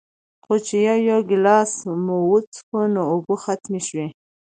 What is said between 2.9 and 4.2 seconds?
نو اوبۀ ختمې شوې